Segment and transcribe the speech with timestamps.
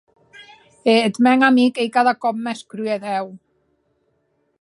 [0.93, 3.25] E eth mèn amic ei cada còp mès crudèu!